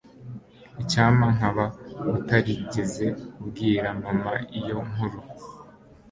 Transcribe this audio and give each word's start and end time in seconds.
Icyampa 0.83 1.27
nkaba 1.35 1.65
utarigeze 2.17 3.05
ubwira 3.41 3.87
mama 4.01 4.33
iyo 4.59 4.77
nkuru 4.89 5.19